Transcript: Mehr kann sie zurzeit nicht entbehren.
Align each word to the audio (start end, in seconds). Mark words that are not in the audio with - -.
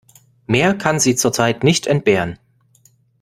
Mehr 0.47 0.73
kann 0.75 0.99
sie 0.99 1.15
zurzeit 1.15 1.63
nicht 1.63 1.85
entbehren. 1.85 2.39